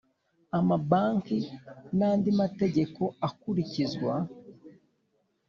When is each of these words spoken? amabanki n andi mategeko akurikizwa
amabanki 0.57 1.37
n 1.97 1.99
andi 2.09 2.29
mategeko 2.41 3.01
akurikizwa 3.27 4.13